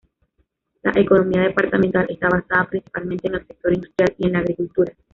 La 0.81 0.99
economía 0.99 1.43
departamental 1.43 2.07
está 2.09 2.27
basada 2.27 2.65
principalmente 2.67 3.27
en 3.27 3.35
el 3.35 3.45
sector 3.45 3.71
industrial 3.71 4.15
y 4.17 4.25
en 4.25 4.33
la 4.33 4.39
agricultura. 4.39 4.93